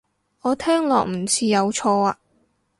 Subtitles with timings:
[0.41, 2.17] 我聽落唔似有錯啊